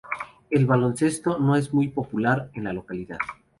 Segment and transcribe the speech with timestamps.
[0.49, 3.19] El baloncesto no es muy popular en la localidad.